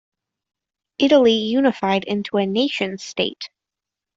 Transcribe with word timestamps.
Italy 0.97 1.33
unified 1.35 2.05
into 2.05 2.37
a 2.37 2.47
nation 2.47 2.97
state. 2.97 3.49